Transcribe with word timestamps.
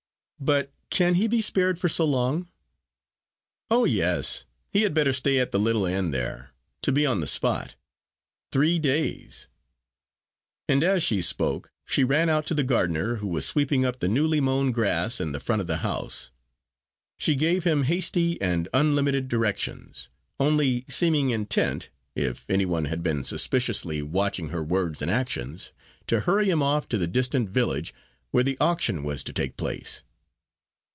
"But 0.43 0.73
can 0.89 1.13
he 1.13 1.27
be 1.27 1.39
spared 1.39 1.77
for 1.77 1.87
so 1.87 2.03
long?" 2.03 2.49
"Oh, 3.69 3.85
yes; 3.85 4.45
he 4.71 4.81
had 4.81 4.91
better 4.91 5.13
stay 5.13 5.37
at 5.37 5.51
the 5.51 5.59
little 5.59 5.85
inn 5.85 6.09
there, 6.09 6.49
to 6.81 6.91
be 6.91 7.05
on 7.05 7.19
the 7.19 7.27
spot. 7.27 7.75
Three 8.51 8.79
days," 8.79 9.49
and 10.67 10.83
as 10.83 11.03
she 11.03 11.21
spoke, 11.21 11.71
she 11.85 12.03
ran 12.03 12.27
out 12.27 12.47
to 12.47 12.55
the 12.55 12.63
gardener, 12.63 13.17
who 13.17 13.27
was 13.27 13.45
sweeping 13.45 13.85
up 13.85 13.99
the 13.99 14.07
newly 14.07 14.39
mown 14.41 14.71
grass 14.71 15.21
in 15.21 15.31
the 15.31 15.39
front 15.39 15.61
of 15.61 15.67
the 15.67 15.77
house. 15.85 16.31
She 17.19 17.35
gave 17.35 17.63
him 17.63 17.83
hasty 17.83 18.41
and 18.41 18.67
unlimited 18.73 19.27
directions, 19.27 20.09
only 20.39 20.85
seeming 20.89 21.29
intent 21.29 21.91
if 22.15 22.49
any 22.49 22.65
one 22.65 22.85
had 22.85 23.03
been 23.03 23.23
suspiciously 23.23 24.01
watching 24.01 24.47
her 24.47 24.63
words 24.63 25.03
and 25.03 25.11
actions 25.11 25.71
to 26.07 26.21
hurry 26.21 26.49
him 26.49 26.63
off 26.63 26.89
to 26.89 26.97
the 26.97 27.05
distant 27.05 27.49
village, 27.51 27.93
where 28.31 28.43
the 28.43 28.57
auction 28.59 29.03
was 29.03 29.23
to 29.25 29.33
take 29.33 29.55
place. 29.55 30.01